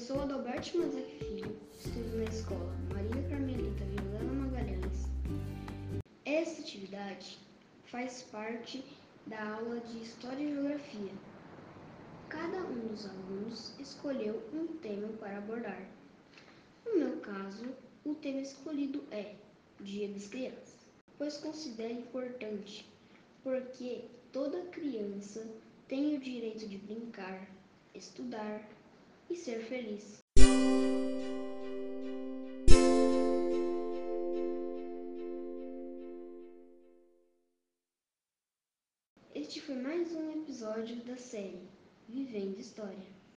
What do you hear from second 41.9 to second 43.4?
Vivendo História.